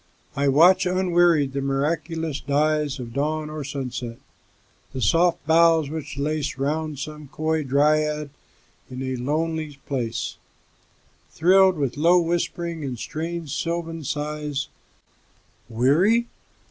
[0.35, 4.17] I watch, unwearied, the miraculous dyesOf dawn or sunset;
[4.93, 8.31] the soft boughs which laceRound some coy dryad
[8.89, 10.37] in a lonely place,
[11.29, 16.25] Thrilled with low whispering and strange sylvan sighs:Weary?